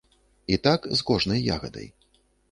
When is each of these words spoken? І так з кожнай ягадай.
І 0.55 0.57
так 0.67 0.87
з 1.01 1.05
кожнай 1.09 1.45
ягадай. 1.57 1.87